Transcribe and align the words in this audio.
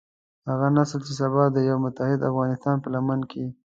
هغه 0.49 0.67
نسل 0.77 0.99
چې 1.07 1.13
سبا 1.21 1.43
د 1.51 1.57
يوه 1.69 1.79
متحد 1.85 2.19
افغانستان 2.29 2.75
په 2.83 2.87
لمن 2.93 3.19
کې. 3.31 3.45